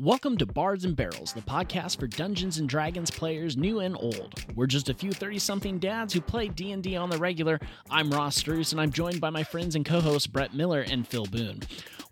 [0.00, 4.42] Welcome to Bards and Barrels, the podcast for Dungeons and Dragons players new and old.
[4.56, 7.60] We're just a few 30-something dads who play D&D on the regular.
[7.90, 11.26] I'm Ross Struess and I'm joined by my friends and co-hosts Brett Miller and Phil
[11.26, 11.60] Boone.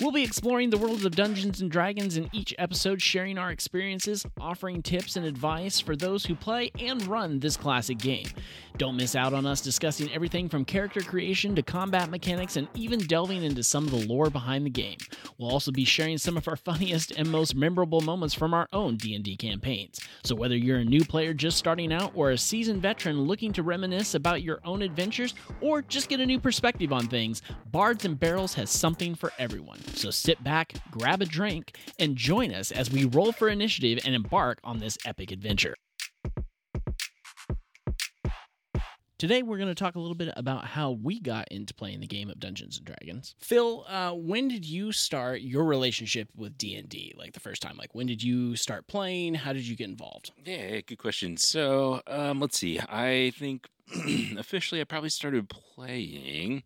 [0.01, 4.25] We'll be exploring the worlds of Dungeons and Dragons in each episode, sharing our experiences,
[4.41, 8.29] offering tips and advice for those who play and run this classic game.
[8.77, 13.01] Don't miss out on us discussing everything from character creation to combat mechanics and even
[13.01, 14.99] delving into some of the lore behind the game.
[15.37, 18.99] We'll also be sharing some of our funniest and most memorable moments from our own
[18.99, 19.99] D&D campaigns.
[20.23, 23.65] So whether you're a new player just starting out or a seasoned veteran looking to
[23.65, 28.19] reminisce about your own adventures or just get a new perspective on things, Bards and
[28.19, 29.81] Barrels has something for everyone.
[29.95, 34.15] So sit back, grab a drink, and join us as we roll for initiative and
[34.15, 35.75] embark on this epic adventure.
[39.19, 42.07] Today, we're going to talk a little bit about how we got into playing the
[42.07, 43.35] game of Dungeons and Dragons.
[43.41, 47.13] Phil, uh, when did you start your relationship with D and D?
[47.19, 49.35] Like the first time, like when did you start playing?
[49.35, 50.31] How did you get involved?
[50.45, 51.37] Yeah, good question.
[51.37, 52.79] So, um, let's see.
[52.79, 53.67] I think
[54.39, 56.63] officially I probably started playing.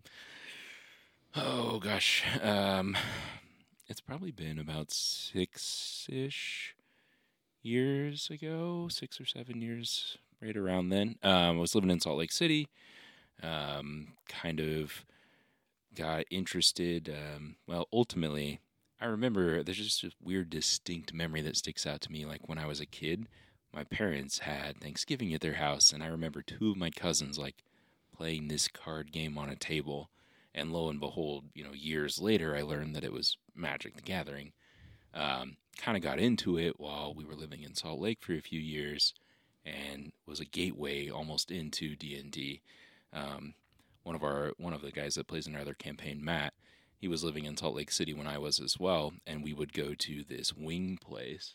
[1.34, 2.94] Oh gosh, um,
[3.88, 6.74] it's probably been about six ish
[7.62, 11.16] years ago, six or seven years, right around then.
[11.22, 12.68] Um, I was living in Salt Lake City.
[13.42, 15.06] Um, kind of
[15.94, 17.08] got interested.
[17.08, 18.60] Um, well, ultimately,
[19.00, 22.26] I remember there's just a weird, distinct memory that sticks out to me.
[22.26, 23.26] Like when I was a kid,
[23.72, 27.64] my parents had Thanksgiving at their house, and I remember two of my cousins like
[28.14, 30.10] playing this card game on a table.
[30.54, 34.02] And lo and behold, you know, years later, I learned that it was Magic the
[34.02, 34.52] Gathering.
[35.14, 38.40] Um, kind of got into it while we were living in Salt Lake for a
[38.40, 39.14] few years,
[39.64, 42.60] and was a gateway almost into D and D.
[43.12, 43.54] Um,
[44.02, 46.54] one of our one of the guys that plays in our other campaign, Matt,
[46.98, 49.72] he was living in Salt Lake City when I was as well, and we would
[49.72, 51.54] go to this wing place.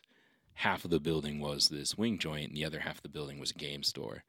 [0.55, 3.39] Half of the building was this wing joint, and the other half of the building
[3.39, 4.23] was a game store.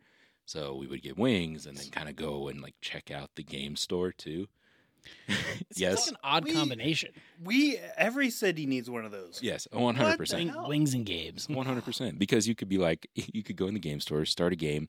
[0.45, 3.43] So we would get wings and then kind of go and like check out the
[3.43, 4.49] game store too.
[5.27, 7.11] It's yes, like an odd We- combination.
[7.43, 9.41] We every city needs one of those.
[9.43, 10.53] yes, one hundred percent.
[10.69, 11.49] Wings and games.
[11.49, 12.19] One hundred percent.
[12.19, 14.89] Because you could be like, you could go in the game store, start a game,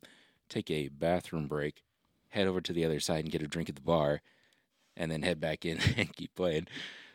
[0.49, 1.83] take a bathroom break,
[2.29, 4.21] head over to the other side and get a drink at the bar,
[4.97, 6.67] and then head back in and keep playing.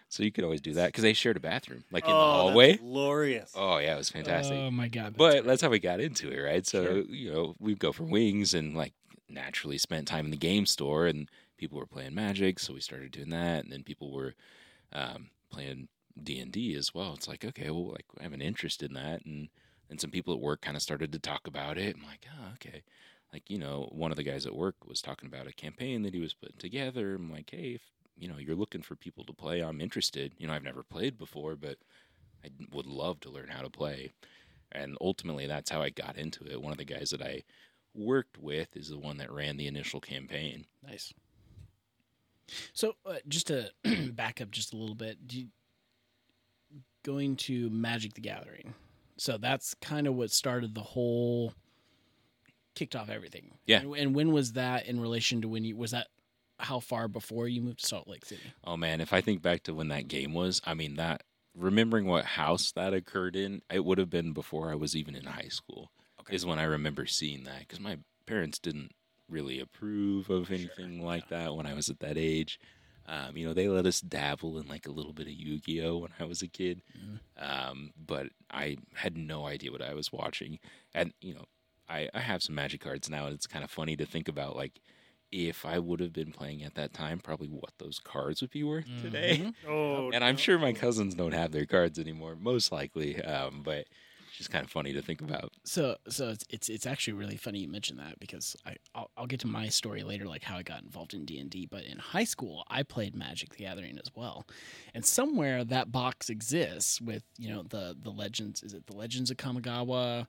[0.09, 2.21] So you could always do that because they shared a bathroom, like in the Oh,
[2.21, 2.73] hallway.
[2.73, 3.53] that's glorious.
[3.57, 4.57] Oh yeah, it was fantastic.
[4.57, 5.15] Oh my god!
[5.17, 6.65] but that's how we got into it, right?
[6.65, 6.99] So Sure.
[7.03, 8.93] you know, we'd go for wings and like
[9.29, 13.13] naturally spent time in the game store, and people were playing Magic, so we started
[13.13, 14.35] doing that, and then people were
[14.93, 15.89] um, playing
[16.23, 17.15] D and D as well.
[17.15, 19.49] It's like okay, well, like I have an interest in that, and
[19.91, 21.97] and some people at work kind of started to talk about it.
[21.97, 22.83] I'm like, oh, okay.
[23.33, 26.15] Like you know, one of the guys at work was talking about a campaign that
[26.15, 27.15] he was putting together.
[27.17, 27.83] I'm like, hey, if
[28.17, 30.33] you know you're looking for people to play, I'm interested.
[30.39, 31.79] You know, I've never played before, but
[32.45, 34.11] I would love to learn how to play
[34.75, 36.61] and ultimately that's how I got into it.
[36.61, 37.43] One of the guys that I
[37.95, 40.67] worked with is the one that ran the initial campaign.
[40.83, 41.15] Nice.
[42.73, 43.71] So, uh, just to
[44.13, 45.47] back up just a little bit, do you,
[47.05, 48.75] going to Magic the Gathering.
[49.17, 51.53] So that's kind of what started the whole,
[52.75, 53.53] kicked off everything.
[53.67, 53.81] Yeah.
[53.81, 56.09] And, and when was that in relation to when you was that?
[56.61, 58.53] How far before you moved to Salt Lake City?
[58.63, 61.25] Oh man, if I think back to when that game was, I mean that
[61.57, 65.25] remembering what house that occurred in, it would have been before I was even in
[65.25, 65.91] high school.
[66.21, 66.35] Okay.
[66.35, 68.93] Is when I remember seeing that because my parents didn't
[69.29, 72.59] really approve of anything like that when I was at that age.
[73.07, 75.83] Um, you know, they let us dabble in like a little bit of Yu Gi
[75.85, 76.83] Oh when I was a kid,
[77.37, 80.59] um, but I had no idea what I was watching.
[80.95, 81.45] And you know,
[81.89, 84.57] I, I have some Magic cards now, and it's kind of funny to think about
[84.57, 84.81] like
[85.33, 88.65] if I would have been playing at that time, probably what those cards would be
[88.65, 89.43] worth today.
[89.43, 89.55] Mhm.
[89.65, 90.37] Oh, And I'm no.
[90.37, 93.21] sure my cousins don't have their cards anymore, most likely.
[93.23, 93.87] Um, but
[94.37, 95.53] just kind of funny to think about.
[95.65, 99.27] So, so it's it's it's actually really funny you mentioned that because I I'll, I'll
[99.27, 101.67] get to my story later, like how I got involved in D and D.
[101.67, 104.47] But in high school, I played Magic the Gathering as well,
[104.95, 108.63] and somewhere that box exists with you know the the legends.
[108.63, 110.27] Is it the Legends of Kamigawa?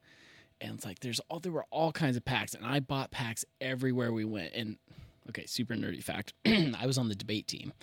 [0.62, 3.44] And it's like there's all there were all kinds of packs, and I bought packs
[3.59, 4.53] everywhere we went.
[4.53, 4.77] And
[5.29, 7.74] okay, super nerdy fact: I was on the debate team,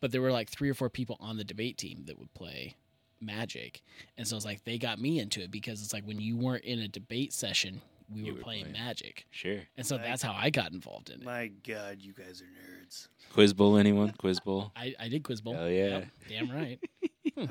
[0.00, 2.76] but there were like three or four people on the debate team that would play
[3.22, 3.82] Magic,
[4.18, 6.64] and so it's like they got me into it because it's like when you weren't
[6.64, 7.80] in a debate session,
[8.12, 8.72] we were were playing playing.
[8.84, 9.60] Magic, Sure.
[9.76, 11.24] and so Like- that's how I got involved in it.
[11.24, 13.08] My God, you guys are nerds.
[13.32, 14.12] Quiz Bowl, anyone?
[14.18, 14.72] Quiz Bowl?
[14.76, 15.54] I, I did Quiz Bowl.
[15.54, 15.98] Hell yeah.
[15.98, 16.78] Yep, damn right.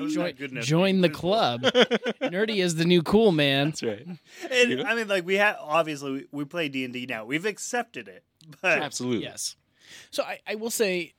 [0.10, 1.62] Join good join the club.
[2.22, 3.68] Nerdy is the new cool man.
[3.70, 4.06] That's right.
[4.52, 4.84] And You know?
[4.84, 7.26] I mean, like we have obviously we, we play D and D now.
[7.26, 8.24] We've accepted it,
[8.62, 9.24] but Absolutely.
[9.24, 9.56] Yes.
[10.12, 11.14] So I, I will say,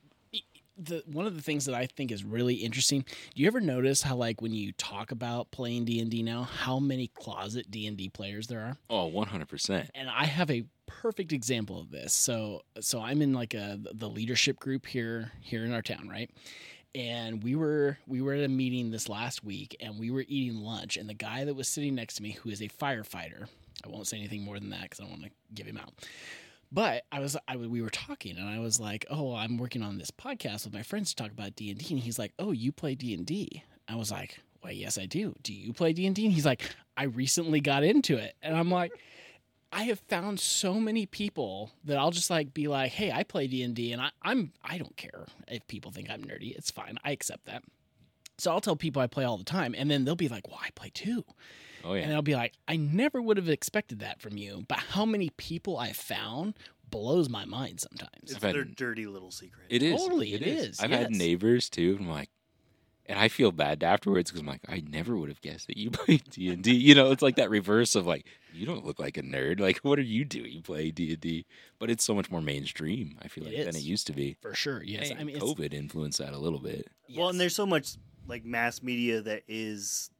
[0.77, 3.05] the one of the things that I think is really interesting.
[3.35, 6.43] Do you ever notice how like when you talk about playing D and D now,
[6.43, 8.77] how many closet D and D players there are?
[8.89, 9.89] Oh, 100%.
[9.93, 12.13] And I have a perfect example of this.
[12.13, 16.29] So so I'm in like a the leadership group here here in our town, right?
[16.95, 20.59] And we were we were at a meeting this last week and we were eating
[20.59, 23.47] lunch and the guy that was sitting next to me who is a firefighter,
[23.83, 25.93] I won't say anything more than that cuz I don't want to give him out.
[26.73, 29.99] But I was, I we were talking, and I was like, "Oh, I'm working on
[29.99, 32.51] this podcast with my friends to talk about D and D." And he's like, "Oh,
[32.51, 35.35] you play D and D?" I was like, "Why, yes, I do.
[35.43, 36.63] Do you play D and D?" And he's like,
[36.97, 38.91] "I recently got into it," and I'm like.
[39.75, 43.47] I have found so many people that I'll just like be like, "Hey, I play
[43.47, 46.55] D and D, and I, I'm I don't care if people think I'm nerdy.
[46.55, 46.99] It's fine.
[47.03, 47.63] I accept that."
[48.37, 50.59] So I'll tell people I play all the time, and then they'll be like, "Well,
[50.61, 51.25] I play too,"
[51.83, 52.03] Oh, yeah.
[52.03, 55.29] and I'll be like, "I never would have expected that from you." But how many
[55.37, 56.55] people I've found
[56.89, 58.11] blows my mind sometimes.
[58.23, 59.65] It's I've had- their dirty little secret.
[59.69, 59.99] It is.
[59.99, 60.67] Totally, it is.
[60.69, 61.95] is, I've had neighbors too.
[61.97, 62.29] And I'm like,
[63.07, 65.89] and I feel bad afterwards because I'm like, I never would have guessed that you
[65.91, 66.73] play D and D.
[66.73, 69.59] You know, it's like that reverse of like, you don't look like a nerd.
[69.59, 70.51] Like, what are you doing?
[70.51, 71.45] You play D and D,
[71.79, 73.17] but it's so much more mainstream.
[73.21, 74.37] I feel It like than it used to be.
[74.41, 75.09] For sure, yes.
[75.09, 76.87] And I mean, it's, COVID influenced that a little bit.
[77.17, 77.95] Well, and there's so much
[78.27, 80.11] like mass media that is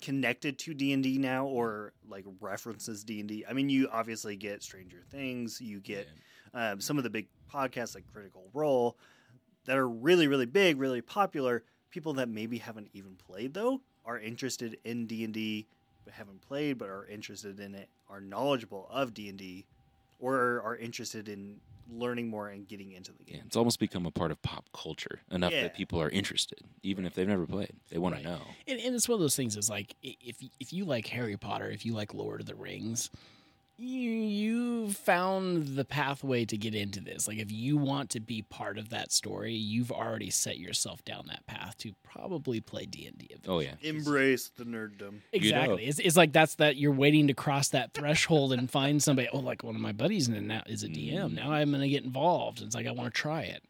[0.00, 3.44] connected to D and D now, or like references D and D.
[3.48, 5.60] I mean, you obviously get Stranger Things.
[5.60, 6.08] You get
[6.54, 8.96] um, some of the big podcasts like Critical Role
[9.66, 11.64] that are really, really big, really popular.
[11.90, 15.66] People that maybe haven't even played though are interested in D and D,
[16.04, 19.66] but haven't played, but are interested in it, are knowledgeable of D and D,
[20.18, 21.60] or are interested in
[21.90, 23.44] learning more and getting into the Yeah, game.
[23.46, 25.62] it's almost become a part of pop culture enough Yeah.
[25.62, 27.72] that people are interested, even if they've never played.
[27.90, 28.24] They want Right.
[28.24, 28.40] to know.
[28.66, 29.56] and, and it's one of those things.
[29.56, 33.10] Is like if if you like Harry Potter, if you like Lord of the Rings,
[33.78, 37.28] you you found the pathway to get into this.
[37.28, 41.26] Like if you want to be part of that story, you've already set yourself down
[41.28, 43.30] that path to probably play D and D.
[43.46, 45.20] Oh yeah, Embrace the nerddom.
[45.32, 45.86] Exactly.
[45.86, 49.28] It's, it's like that's that you're waiting to cross that threshold and find somebody.
[49.32, 51.30] Oh, like one of my buddies and now is a DM.
[51.30, 51.34] Mm.
[51.34, 52.60] Now I'm going to get involved.
[52.60, 53.62] It's like I want to try it.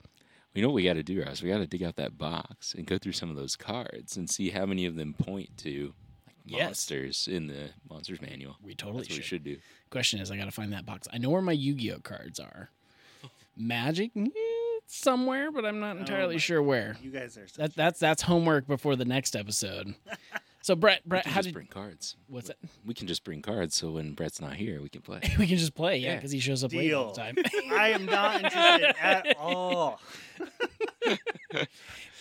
[0.54, 1.42] You know what we got to do, Ross?
[1.42, 4.28] We got to dig out that box and go through some of those cards and
[4.28, 5.94] see how many of them point to like,
[6.56, 6.64] Yes.
[6.66, 8.56] monsters in the monsters manual.
[8.62, 9.44] We totally That's what should.
[9.44, 9.62] we should do.
[9.90, 11.08] Question is, I got to find that box.
[11.12, 12.70] I know where my Yu-Gi-Oh cards are.
[13.56, 14.26] Magic eh,
[14.86, 16.96] somewhere, but I'm not entirely my- sure where.
[17.02, 19.94] You guys are That that's that's homework before the next episode.
[20.60, 22.16] So Brett, We Brett, can how just did bring cards.
[22.26, 22.56] what's that?
[22.84, 25.20] We can just bring cards, so when Brett's not here, we can play.
[25.38, 26.14] we can just play, yeah, Yeah.
[26.16, 27.36] because he shows up late all the time.
[27.72, 29.98] I am not interested at all.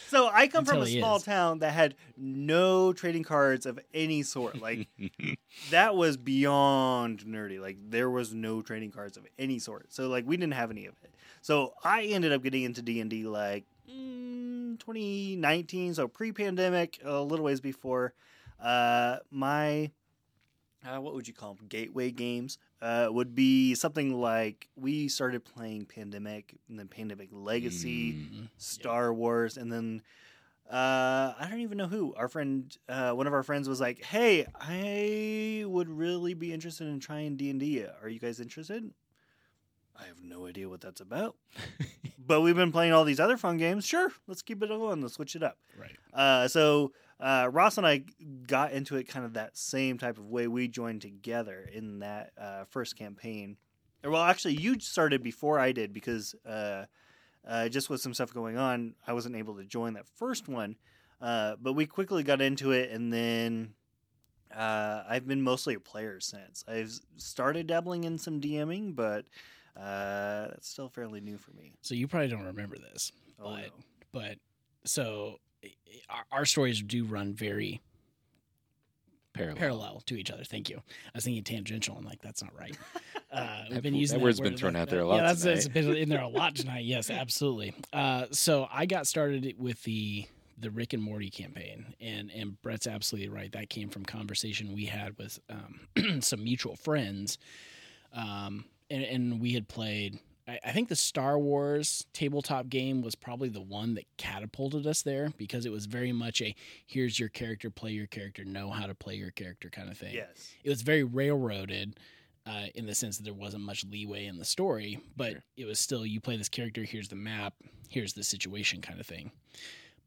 [0.07, 1.23] So I come from a small is.
[1.23, 4.61] town that had no trading cards of any sort.
[4.61, 4.87] Like
[5.71, 7.59] that was beyond nerdy.
[7.59, 9.93] Like there was no trading cards of any sort.
[9.93, 11.13] So like we didn't have any of it.
[11.41, 17.21] So I ended up getting into D and D like mm, 2019, so pre-pandemic, a
[17.21, 18.13] little ways before.
[18.61, 19.91] Uh, my
[20.85, 21.67] uh, what would you call them?
[21.67, 28.13] Gateway games uh, would be something like we started playing Pandemic and then Pandemic Legacy,
[28.13, 28.49] Mm.
[28.57, 30.01] Star Wars, and then
[30.69, 32.13] uh, I don't even know who.
[32.15, 36.87] Our friend, uh, one of our friends, was like, "Hey, I would really be interested
[36.87, 37.85] in trying D and D.
[38.01, 38.91] Are you guys interested?"
[39.99, 41.35] I have no idea what that's about,
[42.19, 43.85] but we've been playing all these other fun games.
[43.85, 45.01] Sure, let's keep it going.
[45.01, 45.57] Let's switch it up.
[45.79, 45.95] right.
[46.13, 48.03] Uh, so uh, Ross and I
[48.47, 50.47] got into it kind of that same type of way.
[50.47, 53.57] We joined together in that uh, first campaign.
[54.03, 56.85] Well, actually, you started before I did because uh,
[57.47, 60.75] uh, just with some stuff going on, I wasn't able to join that first one.
[61.19, 63.73] Uh, but we quickly got into it, and then
[64.55, 66.63] uh, I've been mostly a player since.
[66.67, 69.25] I've started dabbling in some DMing, but
[69.75, 71.73] uh, that's still fairly new for me.
[71.81, 73.69] So you probably don't remember this, Oh, but no.
[74.13, 74.35] but
[74.85, 75.37] so
[76.09, 77.81] our, our stories do run very
[79.33, 79.55] Parallel.
[79.57, 80.43] parallel to each other.
[80.43, 80.77] Thank you.
[80.77, 81.95] I was thinking tangential.
[81.97, 82.75] I'm like, that's not right.
[83.29, 85.57] Uh, we've been using that word's been thrown out there a lot Yeah, that's tonight.
[85.57, 86.85] it's been in there a lot tonight.
[86.85, 87.73] Yes, absolutely.
[87.91, 90.25] Uh, so I got started with the
[90.57, 93.51] the Rick and Morty campaign, and and Brett's absolutely right.
[93.51, 97.37] That came from conversation we had with um, some mutual friends,
[98.13, 100.19] um, and and we had played.
[100.47, 105.01] I I think the Star Wars tabletop game was probably the one that catapulted us
[105.01, 108.87] there because it was very much a here's your character, play your character, know how
[108.87, 110.51] to play your character kind of thing Yes.
[110.63, 111.97] it was very railroaded
[112.45, 115.43] uh, in the sense that there wasn't much leeway in the story, but Sure.
[115.57, 117.53] it was still you play this character, here's the map,
[117.89, 119.31] here's the situation kind of thing.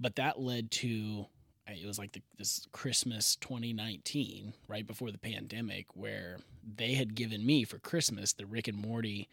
[0.00, 1.26] But that led to
[1.68, 7.44] it was like the, this Christmas 2019, right before the pandemic, where they had given
[7.47, 9.28] me for Christmas the Rick and Morty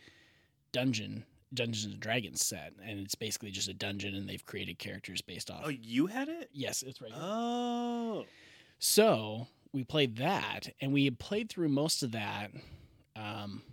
[0.71, 5.21] dungeon Dungeons and Dragons set, and it's basically just a dungeon, and they've created characters
[5.21, 5.61] based off.
[5.65, 6.49] Oh, you had it?
[6.51, 7.11] yes, it's right.
[7.11, 7.21] here.
[7.21, 8.25] Oh.
[8.79, 12.51] So we played that, and we had played through most of that
[13.15, 13.63] um,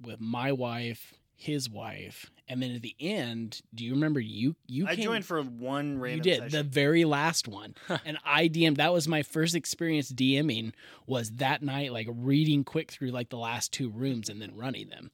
[0.00, 4.86] with my wife, his wife, and then at the end, do you remember you you
[4.86, 8.76] I came, joined for one random you did the very last one, and I DM'd.
[8.76, 10.72] That was my first experience DMing.
[11.06, 14.90] Was that night like reading quick through like the last two rooms and then running
[14.90, 15.10] them,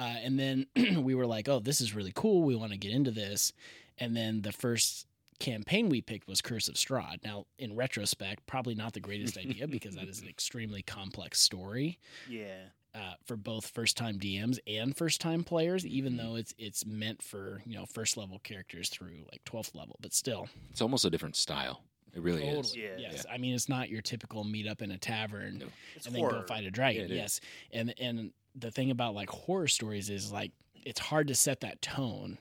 [0.00, 0.66] uh, and then
[1.04, 2.42] we were like, oh, this is really cool.
[2.42, 3.52] We want to get into this,
[3.98, 5.06] and then the first
[5.38, 7.22] campaign we picked was Curse of Strahd.
[7.22, 11.98] Now, in retrospect, probably not the greatest idea because that is an extremely complex story
[12.28, 12.68] yeah.
[12.94, 17.20] uh, for both first time DMs and first time players, even though it's it's meant
[17.20, 21.10] for you know first level characters through like twelfth level, but still, It's almost a
[21.10, 21.82] different style.
[22.14, 22.74] It really is.
[22.74, 22.96] Yeah.
[22.98, 23.24] yes.
[23.30, 25.66] I mean, it's not your typical meet up in a tavern No.
[25.94, 27.02] It's and then go fight a dragon.
[27.02, 27.16] Yeah, it is.
[27.16, 27.40] yes,
[27.72, 31.82] and and the thing about like horror stories is like it's hard to set that
[31.82, 32.38] tone,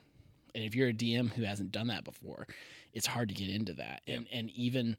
[0.56, 2.48] and if you're a DM who hasn't done that before,
[2.94, 4.02] it's hard to get into that.
[4.06, 4.16] Yeah.
[4.16, 4.98] And and even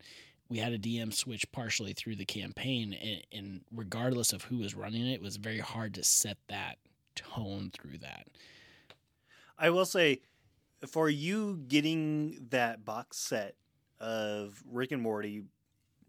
[0.48, 4.74] we had a DM switch partially through the campaign, and, and regardless of who was
[4.74, 6.76] running it, it was very hard to set that
[7.14, 8.26] tone through that.
[9.56, 10.22] I will say,
[10.88, 13.54] for you getting that box set
[14.00, 15.44] of Rick and Morty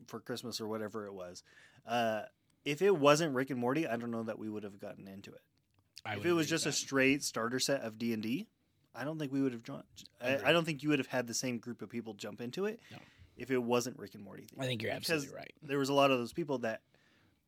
[0.07, 1.43] for Christmas or whatever it was,
[1.85, 2.23] uh,
[2.65, 5.31] if it wasn't Rick and Morty, I don't know that we would have gotten into
[5.31, 5.41] it.
[6.05, 8.47] I if it was just a straight starter set of D and D,
[8.95, 9.83] I don't think we would have joined.
[10.21, 12.65] I, I don't think you would have had the same group of people jump into
[12.65, 12.97] it No.
[13.37, 14.47] if it wasn't Rick and Morty.
[14.59, 15.53] I think you're because absolutely right.
[15.63, 16.81] There was a lot of those people that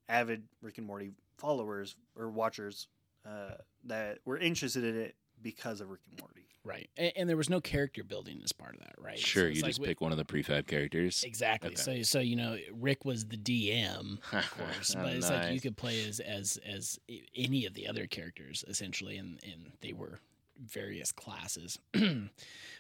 [0.10, 2.88] avid Rick and Morty followers or watchers
[3.26, 3.56] uh,
[3.86, 6.48] that were interested in it because of Rick and Morty.
[6.66, 9.20] Right, and, and there was no character building as part of that, right?
[9.20, 11.24] Sure, it's you like just we- pick one of the prefab characters.
[11.26, 11.72] Exactly.
[11.72, 11.76] Okay.
[11.76, 15.76] So so you know Rick was the DM, of course, but it's like you could
[15.76, 17.00] play as as as
[17.36, 20.20] any of the other characters essentially, and and they were
[20.66, 21.78] various classes.
[21.94, 22.30] I'm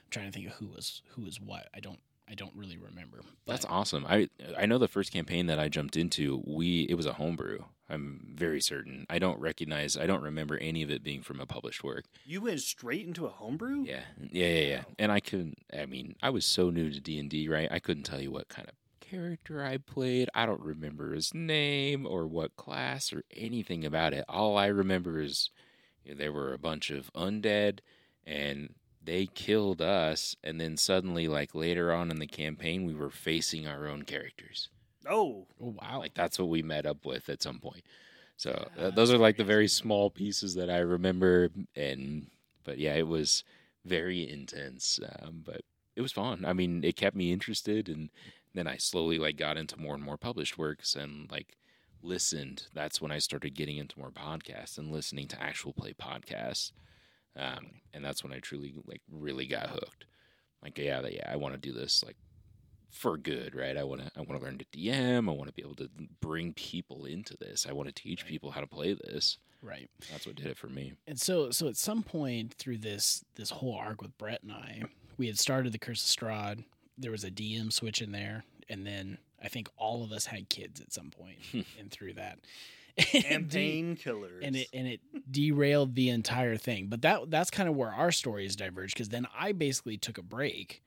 [0.09, 1.67] trying to think of who was who was what.
[1.75, 1.99] I don't
[2.29, 3.21] I don't really remember.
[3.45, 4.05] That's awesome.
[4.07, 7.59] I I know the first campaign that I jumped into, we it was a homebrew.
[7.89, 9.05] I'm very certain.
[9.09, 9.97] I don't recognize.
[9.97, 12.05] I don't remember any of it being from a published work.
[12.25, 13.83] You went straight into a homebrew.
[13.83, 14.01] Yeah,
[14.31, 14.81] yeah, yeah, yeah.
[14.97, 15.57] And I couldn't.
[15.77, 17.67] I mean, I was so new to D and D, right?
[17.69, 20.29] I couldn't tell you what kind of character I played.
[20.33, 24.25] I don't remember his name or what class or anything about it.
[24.27, 25.49] All I remember is
[26.03, 27.79] you know, there were a bunch of undead,
[28.25, 28.73] and
[29.03, 30.35] they killed us.
[30.43, 34.69] And then suddenly, like later on in the campaign, we were facing our own characters.
[35.09, 35.99] Oh, Oh wow!
[35.99, 37.83] Like that's what we met up with at some point.
[38.37, 42.27] So uh, those are like the very small pieces that I remember, and
[42.63, 43.43] but yeah, it was
[43.85, 45.61] very intense, um, but
[45.95, 46.45] it was fun.
[46.45, 48.09] I mean, it kept me interested, and
[48.53, 51.57] then I slowly like got into more and more published works, and like
[52.01, 52.67] listened.
[52.73, 56.71] That's when I started getting into more podcasts and listening to actual play podcasts,
[57.37, 60.05] um, and that's when I truly like really got hooked.
[60.61, 62.15] Like yeah, yeah, I want to do this like
[62.89, 63.75] for good, right?
[63.75, 65.27] I want to I want to learn to DM.
[65.27, 65.89] I want to be able to
[66.21, 67.65] bring people into this.
[67.67, 69.37] I want to teach people how to play this.
[69.61, 69.89] right.
[70.11, 70.93] That's what did it for me.
[71.07, 74.83] And so so at some point through this this whole arc with Brett and I,
[75.17, 76.63] we had started the Curse of Strahd.
[76.97, 80.47] There was a DM switch in there, and then I think all of us had
[80.49, 81.39] kids at some point,
[81.79, 82.39] and through that.
[83.25, 84.43] And de- painkillers.
[84.43, 86.87] and it and it derailed the entire thing.
[86.87, 90.23] But that that's kind of where our stories diverged because then I basically took a
[90.23, 90.81] break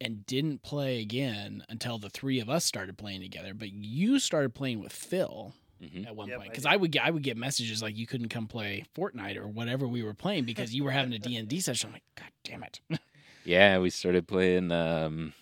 [0.00, 3.54] and didn't play again until the three of us started playing together.
[3.54, 6.72] But you started playing with Phil hmm at one Yep, point because did.
[6.72, 9.86] I would get I would get messages like you couldn't come play Fortnite or whatever
[9.88, 11.88] we were playing because you were having a D and D session.
[11.88, 12.80] I'm like, God damn it!
[13.44, 14.70] Yeah, we started playing.
[14.70, 15.32] Um,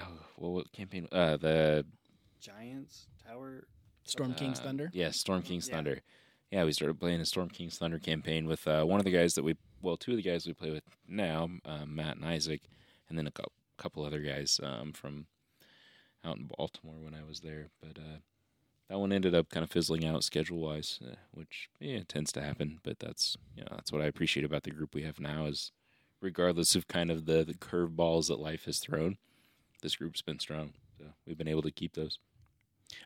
[0.00, 0.04] oh,
[0.36, 1.08] what, what campaign?
[1.10, 1.86] Uh, the
[2.40, 3.66] Giants Tower.
[4.08, 4.90] Storm King's uh, Thunder.
[4.92, 5.74] Yeah, Storm King's Yeah.
[5.76, 6.00] Thunder.
[6.50, 9.34] Yeah, we started playing a Storm King's Thunder campaign with uh, one of the guys
[9.34, 12.62] that we, well, two of the guys we play with now, uh, Matt and Isaac,
[13.08, 15.26] and then a cou- couple other guys um, from
[16.24, 17.68] out in Baltimore when I was there.
[17.80, 18.18] But uh,
[18.88, 22.40] that one ended up kind of fizzling out schedule wise, uh, which yeah tends to
[22.42, 22.80] happen.
[22.82, 25.70] But that's you know that's what I appreciate about the group we have now is,
[26.22, 29.18] regardless of kind of the the curveballs that life has thrown,
[29.82, 30.72] this group's been strong.
[30.96, 32.18] So we've been able to keep those.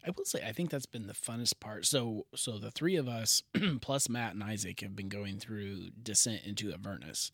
[0.07, 1.87] I will say I think that's been the funnest part.
[1.87, 3.43] So so the three of us
[3.81, 7.33] plus Matt and Isaac have been going through Descent into Avernus.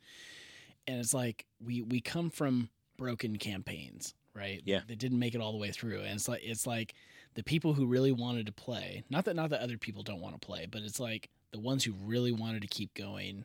[0.86, 4.62] And it's like we we come from broken campaigns, right?
[4.64, 4.80] Yeah.
[4.86, 6.00] That didn't make it all the way through.
[6.00, 6.94] And it's like it's like
[7.34, 10.40] the people who really wanted to play, not that not that other people don't want
[10.40, 13.44] to play, but it's like the ones who really wanted to keep going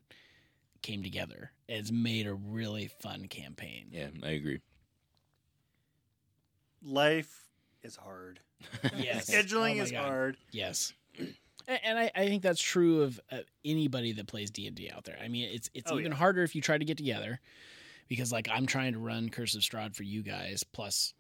[0.82, 1.52] came together.
[1.70, 3.88] And it's made a really fun campaign.
[3.92, 4.60] Yeah, I agree.
[6.82, 7.53] Life
[7.84, 8.40] is hard.
[8.98, 9.30] Yes.
[9.30, 10.00] Scheduling Oh is God.
[10.06, 10.38] hard.
[10.52, 10.94] Yes.
[11.68, 15.06] And I, I think that's true of uh, anybody that plays D and D out
[15.06, 15.18] there.
[15.24, 16.18] I mean, it's it's Oh, even yeah.
[16.18, 17.40] harder if you try to get together,
[18.10, 21.14] because like I'm trying to run Curse of Strahd for you guys, plus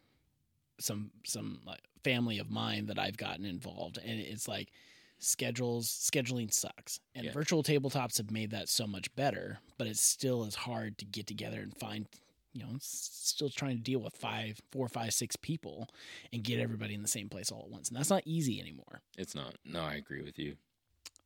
[0.79, 4.72] some some like, family of mine that I've gotten involved, and it's like
[5.20, 7.00] schedules scheduling sucks.
[7.15, 7.32] And Yeah.
[7.32, 11.25] virtual tabletops have made that so much better, but it still is hard to get
[11.27, 12.05] together and find.
[12.53, 15.89] You know, still trying to deal with five, four, five, six people
[16.31, 19.01] and get everybody in the same place all at once, and that's not easy anymore
[19.17, 19.55] It's not.
[19.65, 20.55] No, I agree with you.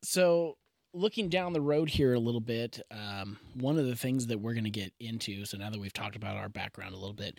[0.02, 0.58] so
[0.94, 4.54] looking down the road here a little bit um, one of the things that we're
[4.54, 7.38] going to get into so now that we've talked about our background a little bit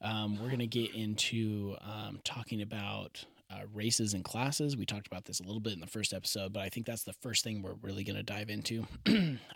[0.00, 5.06] um, we're going to get into um, talking about uh, races and classes we talked
[5.06, 7.44] about this a little bit in the first episode but i think that's the first
[7.44, 8.86] thing we're really going to dive into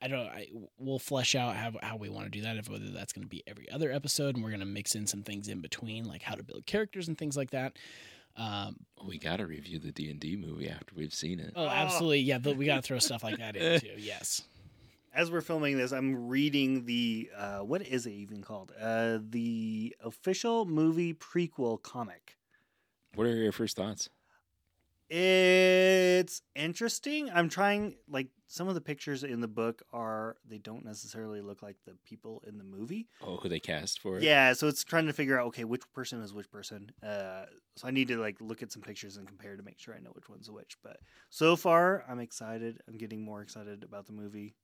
[0.03, 0.49] i don't I,
[0.79, 3.29] we'll flesh out how, how we want to do that if whether that's going to
[3.29, 6.23] be every other episode and we're going to mix in some things in between like
[6.23, 7.77] how to build characters and things like that
[8.37, 8.77] um,
[9.07, 11.55] We got to review the D and D movie after we've seen it.
[11.57, 14.43] oh absolutely yeah but we got to throw stuff like that in too yes
[15.15, 18.73] As we're filming this, I'm reading the uh, what is it even called?
[18.79, 22.37] Uh, the official movie prequel comic.
[23.17, 24.11] What are your first thoughts?
[25.09, 27.31] It's interesting.
[27.33, 31.63] I'm trying like some of the pictures in the book are they don't necessarily look
[31.63, 33.07] like the people in the movie.
[33.23, 34.25] Oh, who they cast for it?
[34.25, 36.91] Yeah, so it's trying to figure out okay, which person is which person.
[37.03, 37.47] Uh,
[37.77, 40.01] so I need to like look at some pictures and compare to make sure I
[40.01, 40.77] know which one's which.
[40.83, 40.99] But
[41.31, 42.81] so far, I'm excited.
[42.87, 44.57] I'm getting more excited about the movie.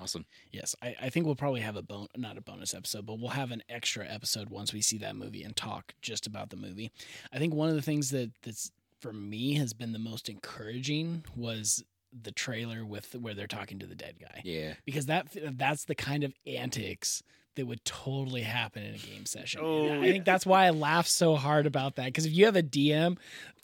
[0.00, 0.24] Awesome.
[0.50, 3.30] Yes, I, I think we'll probably have a bon- not a bonus episode, but we'll
[3.30, 6.90] have an extra episode once we see that movie and talk just about the movie.
[7.32, 8.70] I think one of the things that that's
[9.00, 11.84] for me has been the most encouraging was
[12.22, 14.74] the trailer with where they're talking to the dead guy Yeah.
[14.84, 15.26] because that
[15.58, 17.22] that's the kind of antics
[17.56, 19.60] that would totally happen in a game session.
[19.62, 22.46] Oh, And I think that's why I laugh so hard about that because if you
[22.46, 23.16] have a DM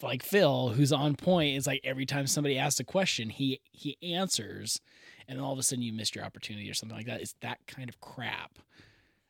[0.02, 3.96] like Phil who's on point, it's like every time somebody asks a question, he he
[4.02, 4.80] answers,
[5.30, 7.20] and all of a sudden you missed your opportunity or something like that.
[7.20, 8.58] It's that kind of crap.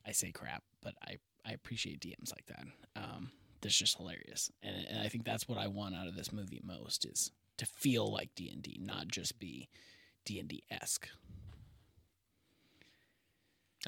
[0.07, 2.65] I say crap, but I I appreciate DMs like that.
[2.97, 3.31] Um,
[3.61, 6.63] that's just hilarious, and and I think that's what I want out of this movie
[6.65, 9.69] most is to feel like D and D, not just be
[10.25, 11.09] D and D esque.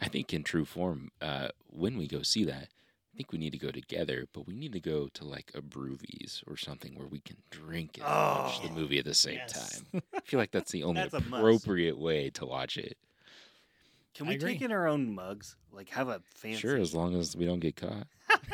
[0.01, 2.69] I think in true form, uh, when we go see that,
[3.13, 5.61] I think we need to go together, but we need to go to like a
[5.61, 9.35] Brewvies or something where we can drink and watch the Oh, movie at the same
[9.35, 9.83] yes.
[9.93, 10.03] time.
[10.17, 11.35] I feel like that's the only That's a must.
[11.43, 12.97] appropriate way to watch it.
[14.15, 15.57] Can we take in our own mugs?
[15.73, 16.59] Like have a fancy.
[16.61, 18.07] Sure, as long as we don't get caught.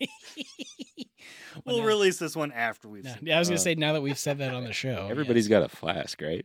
[1.64, 3.20] We'll now- release this one after we've No, seen.
[3.26, 5.46] yeah, I was gonna Uh, say now that we've said that on the show, Everybody's
[5.46, 6.44] got a flask, right?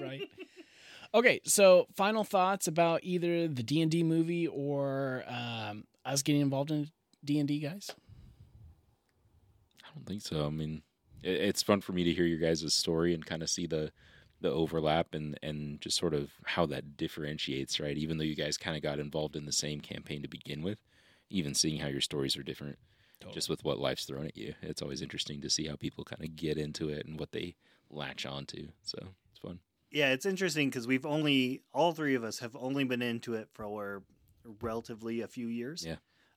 [0.00, 0.22] right.
[1.12, 6.40] Okay, so final thoughts about either the D and D movie or um, us getting
[6.42, 6.90] involved in
[7.24, 7.90] D and D, guys.
[9.84, 10.46] I don't think so.
[10.46, 10.82] I mean,
[11.22, 13.92] it, it's fun for me to hear your guys' story and kind of see the
[14.40, 17.96] the overlap and and just sort of how that differentiates, right?
[17.96, 20.78] Even though you guys kind of got involved in the same campaign to begin with,
[21.30, 22.78] even seeing how your stories are different,
[23.20, 23.34] Totally.
[23.34, 26.22] just with what life's thrown at you, it's always interesting to see how people kind
[26.22, 27.56] of get into it and what they
[27.90, 28.68] latch onto.
[28.82, 28.98] So
[29.30, 29.58] it's fun.
[29.90, 33.48] Yeah, it's interesting because we've only all three of us have only been into it
[33.54, 33.64] for
[34.60, 35.84] relatively a few years.
[35.86, 35.96] Yeah.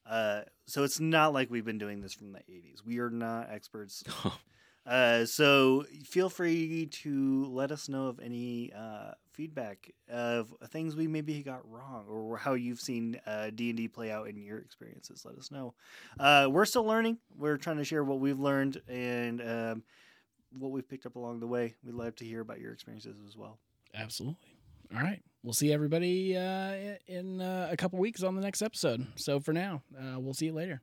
[0.10, 2.84] Uh, so it's not like we've been doing this from the '80s.
[2.86, 4.04] We are not experts.
[4.86, 11.08] Uh, so feel free to let us know of any uh, feedback of things we
[11.08, 15.24] maybe got wrong or how you've seen uh, D&D play out in your experiences.
[15.24, 15.76] Let us know.
[16.20, 17.20] Uh, we're still learning.
[17.38, 19.84] We're trying to share what we've learned and um,
[20.58, 21.76] what we've picked up along the way.
[21.84, 23.60] We'd love to hear about your experiences as well.
[23.94, 24.51] Absolutely.
[24.94, 29.08] All right, we'll see everybody uh, in uh, a couple weeks on the next episode.
[29.16, 30.82] So for now, uh, we'll see you later.